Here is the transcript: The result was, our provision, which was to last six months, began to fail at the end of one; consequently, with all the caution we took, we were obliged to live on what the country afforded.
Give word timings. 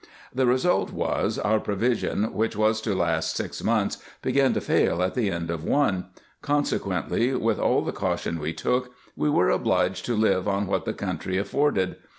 The 0.33 0.47
result 0.47 0.91
was, 0.91 1.37
our 1.37 1.59
provision, 1.59 2.33
which 2.33 2.55
was 2.57 2.81
to 2.81 2.95
last 2.95 3.35
six 3.35 3.63
months, 3.63 3.99
began 4.23 4.51
to 4.55 4.59
fail 4.59 5.03
at 5.03 5.13
the 5.13 5.29
end 5.29 5.51
of 5.51 5.63
one; 5.63 6.07
consequently, 6.41 7.35
with 7.35 7.59
all 7.59 7.83
the 7.83 7.91
caution 7.91 8.39
we 8.39 8.51
took, 8.51 8.95
we 9.15 9.29
were 9.29 9.51
obliged 9.51 10.03
to 10.07 10.15
live 10.15 10.47
on 10.47 10.65
what 10.65 10.85
the 10.85 10.93
country 10.93 11.37
afforded. 11.37 11.97